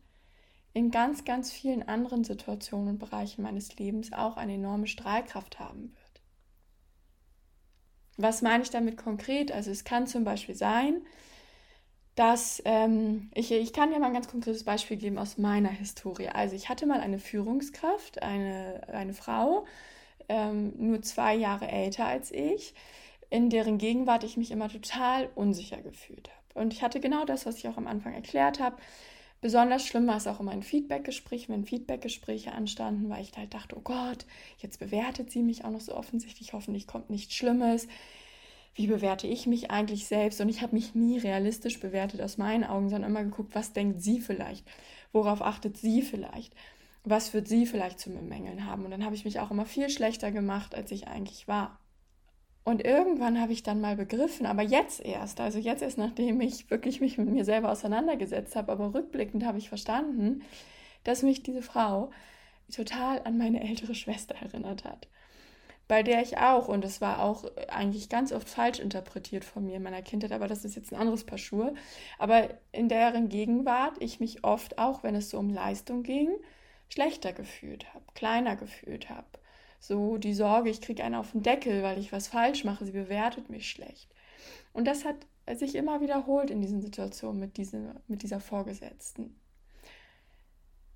in 0.73 0.89
ganz, 0.89 1.23
ganz 1.23 1.51
vielen 1.51 1.87
anderen 1.87 2.23
Situationen 2.23 2.89
und 2.89 2.99
Bereichen 2.99 3.43
meines 3.43 3.77
Lebens 3.77 4.11
auch 4.11 4.37
eine 4.37 4.53
enorme 4.53 4.87
Strahlkraft 4.87 5.59
haben 5.59 5.93
wird. 5.93 6.21
Was 8.17 8.41
meine 8.41 8.63
ich 8.63 8.69
damit 8.69 8.97
konkret? 8.97 9.51
Also 9.51 9.71
es 9.71 9.83
kann 9.83 10.07
zum 10.07 10.23
Beispiel 10.23 10.55
sein, 10.55 11.01
dass 12.15 12.61
ähm, 12.65 13.31
ich, 13.33 13.51
ich 13.51 13.73
kann 13.73 13.91
dir 13.91 13.99
mal 13.99 14.07
ein 14.07 14.13
ganz 14.13 14.27
konkretes 14.27 14.63
Beispiel 14.63 14.97
geben 14.97 15.17
aus 15.17 15.37
meiner 15.37 15.69
Historie. 15.69 16.29
Also 16.29 16.55
ich 16.55 16.69
hatte 16.69 16.85
mal 16.85 16.99
eine 16.99 17.17
Führungskraft, 17.17 18.21
eine, 18.21 18.87
eine 18.87 19.13
Frau, 19.13 19.65
ähm, 20.29 20.73
nur 20.77 21.01
zwei 21.01 21.35
Jahre 21.35 21.67
älter 21.67 22.05
als 22.05 22.31
ich, 22.31 22.75
in 23.33 23.49
deren 23.49 23.79
Gegenwart 23.79 24.23
ich 24.23 24.37
mich 24.37 24.51
immer 24.51 24.69
total 24.69 25.27
unsicher 25.33 25.81
gefühlt 25.81 26.29
habe. 26.29 26.61
Und 26.61 26.71
ich 26.71 26.83
hatte 26.83 26.99
genau 26.99 27.25
das, 27.25 27.47
was 27.47 27.57
ich 27.57 27.67
auch 27.67 27.77
am 27.77 27.87
Anfang 27.87 28.13
erklärt 28.13 28.59
habe. 28.59 28.77
Besonders 29.41 29.87
schlimm 29.87 30.05
war 30.05 30.17
es 30.17 30.27
auch 30.27 30.39
immer 30.39 30.53
in 30.53 30.61
Feedbackgesprächen, 30.61 31.51
wenn 31.51 31.65
Feedbackgespräche 31.65 32.51
anstanden, 32.51 33.09
weil 33.09 33.23
ich 33.23 33.35
halt 33.35 33.55
dachte, 33.55 33.75
oh 33.75 33.81
Gott, 33.81 34.27
jetzt 34.59 34.77
bewertet 34.77 35.31
sie 35.31 35.41
mich 35.41 35.65
auch 35.65 35.71
noch 35.71 35.81
so 35.81 35.95
offensichtlich, 35.95 36.53
hoffentlich 36.53 36.85
kommt 36.85 37.09
nichts 37.09 37.33
Schlimmes. 37.33 37.87
Wie 38.75 38.85
bewerte 38.85 39.25
ich 39.25 39.47
mich 39.47 39.71
eigentlich 39.71 40.05
selbst? 40.05 40.39
Und 40.39 40.49
ich 40.49 40.61
habe 40.61 40.75
mich 40.75 40.93
nie 40.93 41.17
realistisch 41.17 41.79
bewertet 41.79 42.21
aus 42.21 42.37
meinen 42.37 42.63
Augen, 42.63 42.89
sondern 42.89 43.09
immer 43.09 43.23
geguckt, 43.23 43.55
was 43.55 43.73
denkt 43.73 43.99
sie 44.03 44.21
vielleicht? 44.21 44.63
Worauf 45.11 45.41
achtet 45.41 45.75
sie 45.77 46.03
vielleicht? 46.03 46.53
Was 47.03 47.33
wird 47.33 47.47
sie 47.47 47.65
vielleicht 47.65 47.99
zu 47.99 48.11
bemängeln 48.11 48.67
haben? 48.67 48.85
Und 48.85 48.91
dann 48.91 49.03
habe 49.03 49.15
ich 49.15 49.25
mich 49.25 49.39
auch 49.39 49.49
immer 49.49 49.65
viel 49.65 49.89
schlechter 49.89 50.31
gemacht, 50.31 50.75
als 50.75 50.91
ich 50.91 51.07
eigentlich 51.07 51.47
war. 51.47 51.79
Und 52.65 52.85
irgendwann 52.85 53.41
habe 53.41 53.51
ich 53.51 53.63
dann 53.63 53.81
mal 53.81 53.97
begriffen, 53.97 54.45
aber 54.45 54.61
jetzt 54.61 55.01
erst, 55.01 55.41
also 55.41 55.59
jetzt 55.59 55.81
erst 55.81 55.97
nachdem 55.97 56.39
ich 56.39 56.69
wirklich 56.71 57.01
mich 57.01 57.17
mit 57.17 57.29
mir 57.29 57.43
selber 57.43 57.69
auseinandergesetzt 57.71 58.55
habe, 58.55 58.71
aber 58.71 58.93
rückblickend 58.93 59.45
habe 59.45 59.57
ich 59.57 59.67
verstanden, 59.67 60.43
dass 61.03 61.23
mich 61.23 61.43
diese 61.43 61.61
Frau 61.61 62.11
total 62.73 63.21
an 63.25 63.37
meine 63.37 63.61
ältere 63.61 63.95
Schwester 63.95 64.35
erinnert 64.35 64.85
hat. 64.85 65.09
Bei 65.89 66.01
der 66.01 66.21
ich 66.21 66.37
auch, 66.37 66.69
und 66.69 66.85
das 66.85 67.01
war 67.01 67.21
auch 67.21 67.43
eigentlich 67.67 68.07
ganz 68.07 68.31
oft 68.31 68.47
falsch 68.47 68.79
interpretiert 68.79 69.43
von 69.43 69.65
mir 69.65 69.75
in 69.75 69.83
meiner 69.83 70.01
Kindheit, 70.01 70.31
aber 70.31 70.47
das 70.47 70.63
ist 70.63 70.77
jetzt 70.77 70.93
ein 70.93 70.99
anderes 70.99 71.25
Paar 71.25 71.37
Schuhe, 71.37 71.73
aber 72.17 72.49
in 72.71 72.87
deren 72.87 73.27
Gegenwart 73.27 73.95
ich 73.99 74.21
mich 74.21 74.45
oft, 74.45 74.77
auch 74.77 75.03
wenn 75.03 75.15
es 75.15 75.29
so 75.29 75.37
um 75.37 75.49
Leistung 75.49 76.03
ging, 76.03 76.29
schlechter 76.87 77.33
gefühlt 77.33 77.93
habe, 77.93 78.05
kleiner 78.13 78.55
gefühlt 78.55 79.09
habe 79.09 79.27
so 79.83 80.17
die 80.17 80.33
Sorge, 80.33 80.69
ich 80.69 80.79
kriege 80.79 81.03
einen 81.03 81.15
auf 81.15 81.33
den 81.33 81.43
Deckel, 81.43 81.83
weil 81.83 81.99
ich 81.99 82.13
was 82.13 82.29
falsch 82.29 82.63
mache, 82.63 82.85
sie 82.85 82.93
bewertet 82.93 83.49
mich 83.49 83.69
schlecht. 83.69 84.09
Und 84.71 84.85
das 84.85 85.03
hat 85.03 85.17
sich 85.55 85.75
immer 85.75 85.99
wiederholt 85.99 86.49
in 86.49 86.61
diesen 86.61 86.81
Situationen 86.81 87.39
mit, 87.39 87.57
diese, 87.57 88.01
mit 88.07 88.23
dieser 88.23 88.39
Vorgesetzten. 88.39 89.35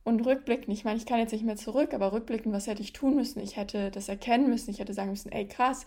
Und 0.05 0.25
rückblickend, 0.25 0.69
ich 0.69 0.85
meine, 0.85 0.97
ich 0.97 1.05
kann 1.05 1.19
jetzt 1.19 1.33
nicht 1.33 1.43
mehr 1.43 1.57
zurück, 1.57 1.93
aber 1.93 2.13
rückblickend, 2.13 2.53
was 2.53 2.67
hätte 2.67 2.81
ich 2.81 2.93
tun 2.93 3.15
müssen? 3.15 3.41
Ich 3.41 3.57
hätte 3.57 3.91
das 3.91 4.07
erkennen 4.07 4.47
müssen, 4.49 4.71
ich 4.71 4.79
hätte 4.79 4.93
sagen 4.93 5.09
müssen, 5.09 5.33
ey 5.33 5.45
krass, 5.45 5.85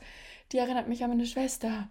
die 0.53 0.59
erinnert 0.59 0.87
mich 0.87 1.03
an 1.03 1.09
meine 1.09 1.25
Schwester. 1.25 1.89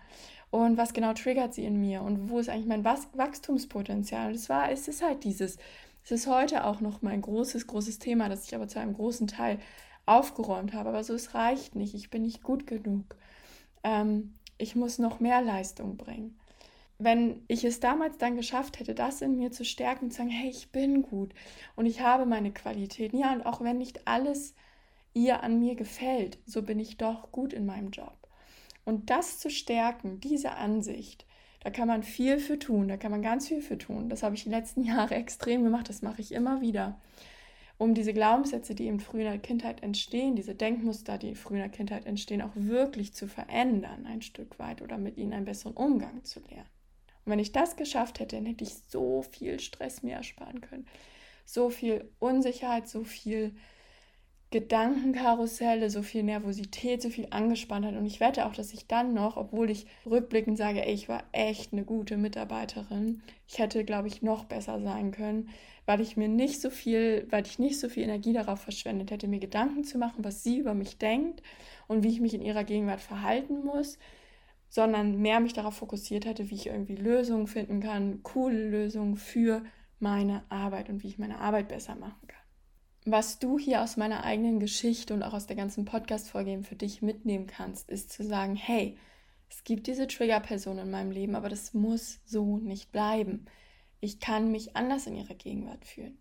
Und 0.52 0.78
was 0.78 0.94
genau 0.94 1.14
triggert 1.14 1.56
sie 1.56 1.66
in 1.66 1.82
mir? 1.82 2.04
Und 2.04 2.30
wo 2.30 2.38
ist 2.38 2.50
eigentlich 2.50 2.68
mein 2.68 2.86
Wachstumspotenzial? 2.86 4.28
Und 4.28 4.36
es 4.36 4.48
war, 4.48 4.72
es 4.72 4.88
ist 4.88 5.02
halt 5.02 5.24
dieses, 5.24 5.58
es 6.04 6.12
ist 6.12 6.28
heute 6.28 6.66
auch 6.66 6.82
noch 6.82 7.02
mein 7.02 7.22
großes, 7.22 7.66
großes 7.66 7.98
Thema, 7.98 8.30
das 8.30 8.46
ich 8.46 8.54
aber 8.54 8.68
zu 8.68 8.80
einem 8.80 8.94
großen 8.94 9.26
Teil 9.26 9.58
aufgeräumt 10.06 10.74
habe. 10.74 10.90
Aber 10.90 11.04
so, 11.04 11.14
es 11.14 11.34
reicht 11.34 11.76
nicht. 11.76 11.94
Ich 11.94 12.10
bin 12.10 12.24
nicht 12.24 12.44
gut 12.44 12.68
genug. 12.68 13.16
Ähm, 13.84 14.34
ich 14.58 14.76
muss 14.76 15.00
noch 15.00 15.20
mehr 15.20 15.42
Leistung 15.42 15.98
bringen. 15.98 16.38
Wenn 16.98 17.44
ich 17.48 17.64
es 17.64 17.80
damals 17.80 18.18
dann 18.18 18.36
geschafft 18.36 18.80
hätte, 18.80 18.94
das 18.94 19.22
in 19.22 19.38
mir 19.38 19.52
zu 19.52 19.64
stärken 19.64 20.12
zu 20.12 20.18
sagen, 20.18 20.30
hey, 20.30 20.50
ich 20.50 20.72
bin 20.72 21.02
gut 21.02 21.34
und 21.78 21.86
ich 21.86 22.02
habe 22.02 22.26
meine 22.26 22.52
Qualitäten. 22.52 23.18
Ja, 23.18 23.32
und 23.32 23.46
auch 23.46 23.62
wenn 23.62 23.78
nicht 23.78 24.08
alles 24.08 24.54
ihr 25.14 25.44
an 25.44 25.60
mir 25.60 25.76
gefällt, 25.76 26.38
so 26.46 26.62
bin 26.62 26.80
ich 26.80 26.98
doch 26.98 27.32
gut 27.32 27.54
in 27.54 27.66
meinem 27.66 27.92
Job. 27.92 28.18
Und 28.84 29.10
das 29.10 29.40
zu 29.40 29.50
stärken, 29.50 30.20
diese 30.20 30.52
Ansicht, 30.52 31.26
da 31.62 31.70
kann 31.70 31.88
man 31.88 32.04
viel 32.04 32.40
für 32.40 32.60
tun, 32.60 32.88
da 32.88 32.98
kann 32.98 33.12
man 33.12 33.22
ganz 33.22 33.48
viel 33.48 33.62
für 33.62 33.78
tun. 33.78 34.10
Das 34.10 34.24
habe 34.24 34.36
ich 34.36 34.44
die 34.44 34.50
letzten 34.50 34.84
Jahre 34.86 35.16
extrem 35.16 35.64
gemacht, 35.64 35.88
das 35.90 36.02
mache 36.02 36.22
ich 36.22 36.32
immer 36.34 36.62
wieder 36.62 37.00
um 37.80 37.94
diese 37.94 38.14
Glaubenssätze, 38.14 38.76
die 38.76 38.88
in 38.88 39.00
früher 39.00 39.38
Kindheit 39.38 39.82
entstehen, 39.84 40.36
diese 40.36 40.54
Denkmuster, 40.54 41.18
die 41.18 41.30
in 41.30 41.36
früher 41.36 41.70
Kindheit 41.70 42.06
entstehen, 42.06 42.42
auch 42.42 42.52
wirklich 42.54 43.14
zu 43.14 43.26
verändern, 43.26 44.06
ein 44.06 44.22
Stück 44.22 44.60
weit 44.60 44.82
oder 44.82 44.98
mit 44.98 45.18
ihnen 45.18 45.32
einen 45.32 45.46
besseren 45.46 45.76
Umgang 45.76 46.26
zu 46.26 46.42
lernen. 46.42 46.70
Und 47.24 47.32
wenn 47.32 47.40
ich 47.40 47.54
das 47.54 47.78
geschafft 47.78 48.20
hätte, 48.20 48.36
dann 48.36 48.46
hätte 48.46 48.66
ich 48.66 48.74
so 48.90 49.22
viel 49.22 49.62
Stress 49.62 50.04
mir 50.04 50.16
ersparen 50.16 50.60
können, 50.60 50.88
so 51.46 51.70
viel 51.70 52.12
Unsicherheit, 52.20 52.90
so 52.90 53.06
viel 53.06 53.56
Gedankenkarusselle, 54.52 55.92
so 55.92 56.02
viel 56.02 56.24
Nervosität, 56.24 57.04
so 57.04 57.10
viel 57.10 57.28
Angespanntheit. 57.30 57.96
Und 57.96 58.06
ich 58.08 58.20
wette 58.20 58.48
auch, 58.48 58.54
dass 58.54 58.74
ich 58.74 58.88
dann 58.88 59.14
noch, 59.14 59.38
obwohl 59.38 59.70
ich 59.70 59.86
rückblickend 60.08 60.58
sage, 60.58 60.84
ey, 60.84 60.94
ich 60.94 61.08
war 61.08 61.24
echt 61.34 61.72
eine 61.72 61.84
gute 61.84 62.18
Mitarbeiterin, 62.18 63.22
ich 63.48 63.60
hätte, 63.60 63.86
glaube 63.86 64.08
ich, 64.08 64.24
noch 64.24 64.46
besser 64.46 64.82
sein 64.82 65.12
können, 65.12 65.50
weil 65.86 66.02
ich 66.02 66.18
mir 66.18 66.28
nicht 66.28 66.62
so 66.62 66.72
viel, 66.72 67.28
weil 67.30 67.46
ich 67.46 67.60
nicht 67.60 67.80
so 67.80 67.90
viel 67.90 68.04
Energie 68.04 68.34
darauf 68.34 68.62
verschwendet 68.62 69.12
hätte, 69.12 69.28
mir 69.28 69.40
Gedanken 69.40 69.84
zu 69.84 70.00
machen, 70.00 70.24
was 70.24 70.44
sie 70.44 70.58
über 70.58 70.74
mich 70.74 70.98
denkt 70.98 71.44
und 71.88 72.04
wie 72.04 72.10
ich 72.10 72.20
mich 72.20 72.34
in 72.34 72.42
ihrer 72.42 72.64
Gegenwart 72.64 73.02
verhalten 73.02 73.64
muss, 73.64 74.00
sondern 74.68 75.20
mehr 75.20 75.40
mich 75.42 75.54
darauf 75.54 75.76
fokussiert 75.76 76.26
hätte, 76.26 76.50
wie 76.50 76.56
ich 76.56 76.68
irgendwie 76.68 76.96
Lösungen 76.96 77.46
finden 77.46 77.82
kann, 77.82 78.24
coole 78.24 78.68
Lösungen 78.68 79.16
für 79.16 79.64
meine 80.00 80.44
Arbeit 80.50 80.90
und 80.90 81.04
wie 81.04 81.08
ich 81.08 81.20
meine 81.20 81.40
Arbeit 81.40 81.68
besser 81.68 81.96
machen 81.96 82.28
kann 82.28 82.39
was 83.06 83.40
du 83.40 83.58
hier 83.58 83.82
aus 83.82 83.98
meiner 83.98 84.24
eigenen 84.24 84.60
Geschichte 84.60 85.14
und 85.14 85.24
auch 85.24 85.34
aus 85.34 85.48
der 85.48 85.56
ganzen 85.56 85.86
Podcast-Folge 85.86 86.64
für 86.64 86.76
dich 86.76 87.02
mitnehmen 87.02 87.48
kannst, 87.48 87.90
ist 87.90 88.12
zu 88.12 88.24
sagen, 88.24 88.56
hey, 88.56 88.98
es 89.50 89.64
gibt 89.64 89.88
diese 89.88 90.08
Trigger-Person 90.08 90.78
in 90.78 90.92
meinem 90.92 91.12
Leben, 91.12 91.36
aber 91.36 91.50
das 91.50 91.74
muss 91.74 92.20
so 92.26 92.58
nicht 92.58 92.92
bleiben. 92.92 93.46
Ich 94.00 94.20
kann 94.20 94.52
mich 94.52 94.76
anders 94.76 95.08
in 95.08 95.16
ihrer 95.16 95.34
Gegenwart 95.34 95.86
fühlen. 95.86 96.18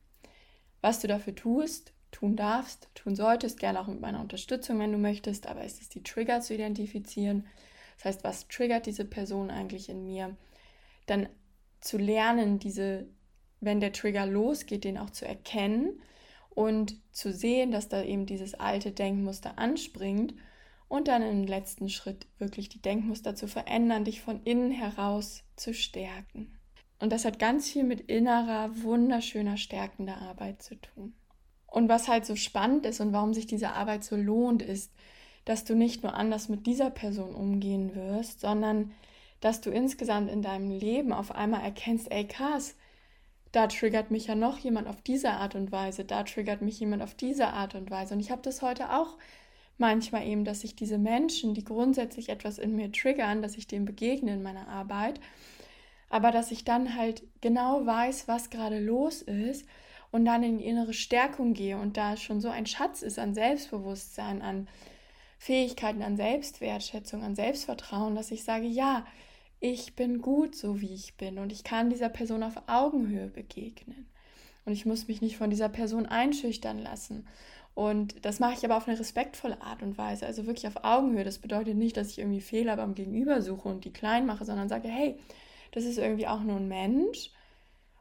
Was 0.81 1.01
du 1.01 1.09
dafür 1.09 1.35
tust, 1.35 1.93
tun 2.11 2.37
darfst, 2.37 2.89
tun 2.95 3.15
solltest, 3.17 3.59
gerne 3.59 3.81
auch 3.81 3.87
mit 3.87 4.01
meiner 4.01 4.21
Unterstützung, 4.21 4.79
wenn 4.79 4.93
du 4.93 4.99
möchtest, 4.99 5.47
aber 5.47 5.65
es 5.65 5.81
ist 5.81 5.95
die 5.95 6.03
Trigger 6.03 6.41
zu 6.41 6.55
identifizieren. 6.55 7.47
Das 7.97 8.07
heißt, 8.07 8.25
was 8.25 8.49
triggert 8.49 8.87
diese 8.87 9.05
Person 9.05 9.51
eigentlich 9.51 9.89
in 9.89 10.07
mir? 10.07 10.37
Dann 11.07 11.29
zu 11.81 11.99
lernen, 11.99 12.59
diese, 12.59 13.07
wenn 13.61 13.81
der 13.81 13.93
Trigger 13.93 14.27
losgeht, 14.27 14.85
den 14.85 14.99
auch 14.99 15.11
zu 15.11 15.27
erkennen 15.27 16.01
und 16.59 16.97
zu 17.13 17.33
sehen, 17.33 17.71
dass 17.71 17.89
da 17.89 18.03
eben 18.03 18.27
dieses 18.27 18.55
alte 18.55 18.91
Denkmuster 18.91 19.61
anspringt 19.61 20.35
und 20.89 21.07
dann 21.07 21.23
im 21.23 21.45
letzten 21.45 21.89
Schritt 21.89 22.27
wirklich 22.39 22.69
die 22.69 22.83
Denkmuster 22.83 23.37
zu 23.37 23.47
verändern, 23.47 24.03
dich 24.03 24.23
von 24.23 24.43
innen 24.43 24.73
heraus 24.73 25.45
zu 25.55 25.73
stärken. 25.73 26.59
Und 26.99 27.13
das 27.13 27.25
hat 27.25 27.39
ganz 27.39 27.71
viel 27.71 27.85
mit 27.85 28.01
innerer, 28.01 28.71
wunderschöner, 28.83 29.57
stärkender 29.57 30.17
Arbeit 30.17 30.61
zu 30.61 30.75
tun. 30.75 31.15
Und 31.69 31.89
was 31.89 32.09
halt 32.09 32.27
so 32.27 32.35
spannend 32.35 32.87
ist 32.87 32.99
und 32.99 33.13
warum 33.13 33.35
sich 33.35 33.47
diese 33.47 33.75
Arbeit 33.75 34.03
so 34.03 34.17
lohnt, 34.17 34.61
ist, 34.61 34.93
dass 35.45 35.63
du 35.63 35.77
nicht 35.77 36.03
nur 36.03 36.15
anders 36.15 36.49
mit 36.49 36.67
dieser 36.67 36.91
Person 36.91 37.37
umgehen 37.37 37.95
wirst, 37.95 38.41
sondern 38.41 38.91
dass 39.41 39.61
du 39.61 39.71
insgesamt 39.71 40.29
in 40.29 40.43
deinem 40.43 40.73
Leben 40.73 41.13
auf 41.13 41.31
einmal 41.31 41.61
erkennst, 41.61 42.11
ey 42.11 42.27
krass, 42.27 42.75
da 43.53 43.67
triggert 43.67 44.11
mich 44.11 44.27
ja 44.27 44.35
noch 44.35 44.59
jemand 44.59 44.89
auf 44.89 45.01
diese 45.03 45.31
Art 45.31 45.55
und 45.55 45.73
Weise, 45.73 46.05
da 46.05 46.23
triggert 46.23 46.63
mich 46.63 46.81
jemand 46.81 47.03
auf 47.03 47.15
diese 47.15 47.49
Art 47.49 47.75
und 47.75 47.91
Weise. 47.91 48.15
Und 48.15 48.21
ich 48.21 48.31
habe 48.31 48.43
das 48.43 48.63
heute 48.63 48.93
auch 48.93 49.17
manchmal 49.79 50.27
eben, 50.27 50.45
dass 50.45 50.65
ich 50.65 50.77
diese 50.77 50.99
Menschen, 50.99 51.55
die 51.55 51.65
grundsätzlich 51.65 52.29
etwas 52.29 52.59
in 52.59 52.77
mir 52.77 52.93
triggern, 52.93 53.43
dass 53.43 53.57
ich 53.57 53.67
dem 53.67 53.85
begegne 53.85 54.35
in 54.35 54.43
meiner 54.43 54.69
Arbeit, 54.69 55.21
aber 56.11 56.31
dass 56.31 56.51
ich 56.51 56.65
dann 56.65 56.97
halt 56.97 57.23
genau 57.41 57.87
weiß, 57.87 58.29
was 58.29 58.51
gerade 58.51 58.81
los 58.81 59.23
ist 59.23 59.67
und 60.11 60.25
dann 60.25 60.43
in 60.43 60.59
die 60.59 60.65
innere 60.65 60.95
Stärkung 60.95 61.55
gehe 61.55 61.79
und 61.79 61.97
da 61.97 62.17
schon 62.17 62.41
so 62.41 62.49
ein 62.49 62.67
Schatz 62.67 63.03
ist 63.03 63.19
an 63.19 63.35
Selbstbewusstsein, 63.35 64.43
an 64.43 64.69
Fähigkeiten, 65.39 66.03
an 66.03 66.17
Selbstwertschätzung, 66.17 67.23
an 67.23 67.35
Selbstvertrauen, 67.35 68.17
dass 68.17 68.31
ich 68.31 68.43
sage, 68.43 68.67
ja, 68.67 69.07
ich 69.61 69.97
bin 69.97 70.21
gut 70.21 70.55
so, 70.55 70.81
wie 70.81 70.95
ich 70.95 71.17
bin 71.17 71.39
und 71.39 71.53
ich 71.53 71.65
kann 71.65 71.91
dieser 71.91 72.09
Person 72.09 72.43
auf 72.43 72.63
Augenhöhe 72.67 73.29
begegnen. 73.29 74.09
Und 74.65 74.73
ich 74.73 74.87
muss 74.87 75.09
mich 75.09 75.23
nicht 75.23 75.39
von 75.39 75.51
dieser 75.51 75.71
Person 75.71 76.05
einschüchtern 76.05 76.79
lassen 76.79 77.27
Und 77.75 78.25
das 78.27 78.39
mache 78.39 78.53
ich 78.55 78.65
aber 78.65 78.77
auf 78.77 78.87
eine 78.87 78.99
respektvolle 78.99 79.63
Art 79.63 79.83
und 79.83 79.97
Weise, 79.97 80.27
also 80.27 80.47
wirklich 80.47 80.67
auf 80.67 80.85
Augenhöhe. 80.85 81.25
Das 81.25 81.39
bedeutet 81.39 81.77
nicht, 81.77 81.97
dass 81.97 82.11
ich 82.11 82.19
irgendwie 82.19 82.41
Fehler 82.41 82.77
beim 82.77 82.95
Gegenüber 82.95 83.41
suche 83.41 83.69
und 83.69 83.85
die 83.85 83.93
klein 83.93 84.27
mache, 84.27 84.45
sondern 84.45 84.69
sage, 84.69 84.89
hey, 84.89 85.19
das 85.73 85.85
ist 85.85 85.99
irgendwie 85.99 86.27
auch 86.27 86.43
nur 86.43 86.57
ein 86.57 86.69
Mensch. 86.69 87.31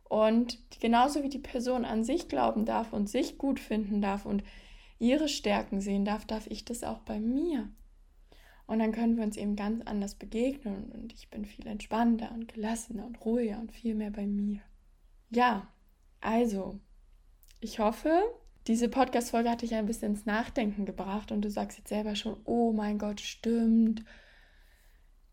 Und 0.09 0.59
genauso 0.79 1.23
wie 1.23 1.29
die 1.29 1.39
Person 1.39 1.85
an 1.85 2.03
sich 2.03 2.27
glauben 2.27 2.65
darf 2.65 2.91
und 2.93 3.09
sich 3.09 3.37
gut 3.37 3.59
finden 3.59 4.01
darf 4.01 4.25
und 4.25 4.43
ihre 4.99 5.29
Stärken 5.29 5.79
sehen 5.79 6.05
darf, 6.05 6.25
darf 6.25 6.47
ich 6.47 6.65
das 6.65 6.83
auch 6.83 6.99
bei 6.99 7.19
mir. 7.19 7.69
Und 8.67 8.79
dann 8.79 8.91
können 8.91 9.15
wir 9.15 9.23
uns 9.23 9.37
eben 9.37 9.55
ganz 9.55 9.81
anders 9.85 10.15
begegnen 10.15 10.91
und 10.91 11.13
ich 11.13 11.29
bin 11.29 11.45
viel 11.45 11.65
entspannter 11.67 12.31
und 12.33 12.53
gelassener 12.53 13.05
und 13.05 13.23
ruhiger 13.23 13.59
und 13.59 13.71
viel 13.71 13.95
mehr 13.95 14.11
bei 14.11 14.27
mir. 14.27 14.59
Ja, 15.29 15.67
also, 16.19 16.79
ich 17.61 17.79
hoffe, 17.79 18.23
diese 18.67 18.89
Podcast-Folge 18.89 19.49
hat 19.49 19.61
dich 19.61 19.73
ein 19.73 19.85
bisschen 19.85 20.11
ins 20.11 20.25
Nachdenken 20.25 20.85
gebracht 20.85 21.31
und 21.31 21.41
du 21.41 21.49
sagst 21.49 21.77
jetzt 21.77 21.87
selber 21.87 22.15
schon, 22.15 22.35
oh 22.43 22.73
mein 22.73 22.99
Gott, 22.99 23.21
stimmt. 23.21 24.03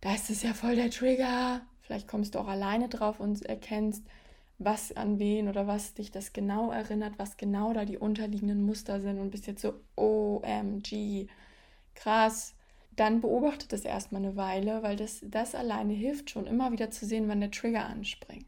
Da 0.01 0.15
ist 0.15 0.43
ja 0.45 0.55
voll 0.55 0.77
der 0.77 0.91
Trigger. 0.91 1.63
Vielleicht 1.81 2.07
kommst 2.07 2.35
du 2.35 2.39
auch 2.39 2.47
alleine 2.47 2.89
drauf 2.89 3.19
und 3.19 3.45
erkennst, 3.45 4.05
was 4.59 4.97
an 4.97 5.19
wen 5.19 5.49
oder 5.49 5.67
was 5.67 5.95
dich 5.95 6.13
das 6.13 6.33
genau 6.33 6.71
erinnert, 6.71 7.19
was 7.19 7.37
genau 7.37 7.73
da 7.73 7.85
die 7.85 7.99
unterliegenden 7.99 8.63
Muster 8.63 9.01
sind 9.01 9.19
und 9.19 9.31
bist 9.31 9.49
jetzt 9.49 9.63
so, 9.63 9.75
OMG, 9.97 11.27
krass. 11.95 12.55
Dann 12.97 13.21
beobachte 13.21 13.67
das 13.69 13.85
erstmal 13.85 14.23
eine 14.23 14.37
Weile, 14.37 14.83
weil 14.83 14.97
das, 14.97 15.21
das 15.23 15.55
alleine 15.55 15.93
hilft 15.93 16.31
schon, 16.31 16.47
immer 16.47 16.73
wieder 16.73 16.91
zu 16.91 17.07
sehen, 17.07 17.29
wann 17.29 17.41
der 17.41 17.51
Trigger 17.51 17.87
anspringt. 17.87 18.47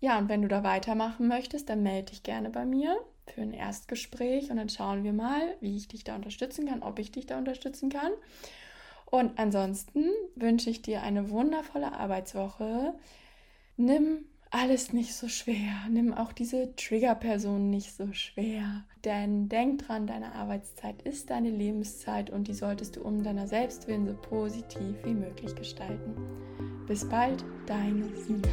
Ja, 0.00 0.18
und 0.18 0.28
wenn 0.28 0.42
du 0.42 0.48
da 0.48 0.64
weitermachen 0.64 1.28
möchtest, 1.28 1.68
dann 1.68 1.82
melde 1.82 2.10
dich 2.10 2.22
gerne 2.22 2.50
bei 2.50 2.64
mir 2.64 2.96
für 3.26 3.42
ein 3.42 3.52
Erstgespräch 3.52 4.50
und 4.50 4.56
dann 4.56 4.68
schauen 4.68 5.04
wir 5.04 5.12
mal, 5.12 5.56
wie 5.60 5.76
ich 5.76 5.88
dich 5.88 6.02
da 6.04 6.16
unterstützen 6.16 6.66
kann, 6.66 6.82
ob 6.82 6.98
ich 6.98 7.12
dich 7.12 7.26
da 7.26 7.38
unterstützen 7.38 7.88
kann. 7.88 8.10
Und 9.06 9.38
ansonsten 9.38 10.06
wünsche 10.34 10.70
ich 10.70 10.82
dir 10.82 11.02
eine 11.02 11.30
wundervolle 11.30 11.92
Arbeitswoche. 11.92 12.94
Nimm 13.76 14.24
alles 14.52 14.92
nicht 14.92 15.14
so 15.14 15.28
schwer. 15.28 15.72
Nimm 15.90 16.12
auch 16.14 16.32
diese 16.32 16.76
Triggerperson 16.76 17.70
nicht 17.70 17.96
so 17.96 18.12
schwer. 18.12 18.84
Denn 19.04 19.48
denk 19.48 19.86
dran, 19.86 20.06
deine 20.06 20.34
Arbeitszeit 20.34 21.02
ist 21.02 21.30
deine 21.30 21.50
Lebenszeit 21.50 22.30
und 22.30 22.46
die 22.46 22.54
solltest 22.54 22.96
du 22.96 23.02
um 23.02 23.24
deiner 23.24 23.48
Selbstwillen 23.48 24.06
so 24.06 24.14
positiv 24.14 24.94
wie 25.04 25.14
möglich 25.14 25.54
gestalten. 25.56 26.14
Bis 26.86 27.08
bald, 27.08 27.44
deine 27.66 28.14
Sina. 28.16 28.48